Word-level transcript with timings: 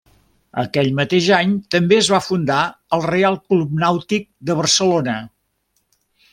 Aquell 0.61 0.87
mateix 0.99 1.27
any 1.39 1.53
també 1.75 1.99
es 1.99 2.09
va 2.15 2.21
fundar 2.29 2.63
el 2.99 3.05
Reial 3.11 3.39
Club 3.53 3.79
Nàutic 3.85 4.29
de 4.51 4.59
Barcelona. 4.65 5.19